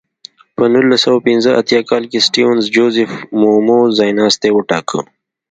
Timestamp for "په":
0.55-0.63